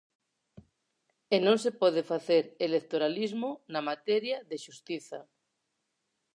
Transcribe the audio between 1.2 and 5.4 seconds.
E non se pode facer electoralismo na materia de xustiza.